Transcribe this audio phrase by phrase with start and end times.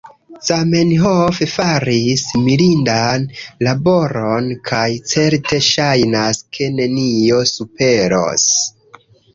[0.45, 3.27] Zamenhof faris mirindan
[3.69, 8.51] laboron, kaj certe ŝajnas, ke nenio superos